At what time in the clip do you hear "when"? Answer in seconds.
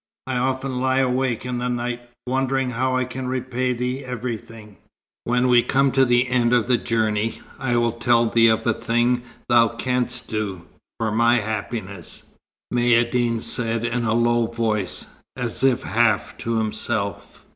5.25-5.47